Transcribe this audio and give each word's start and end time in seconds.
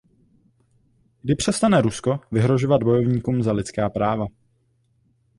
Kdy 1.21 1.35
přestane 1.35 1.81
Rusko 1.81 2.19
vyhrožovat 2.31 2.83
bojovníkům 2.83 3.43
za 3.43 3.51
lidská 3.51 3.89
práva? 3.89 4.25